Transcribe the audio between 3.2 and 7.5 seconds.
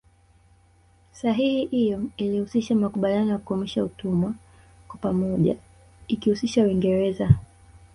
ya kukomesha utumwa kwa pamoja ikiihusisha Uingereza